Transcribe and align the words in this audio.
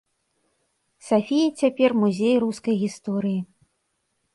Сафіі 1.11 1.53
цяпер 1.59 1.95
музей 2.03 2.35
рускай 2.49 2.75
гісторыі. 2.89 3.41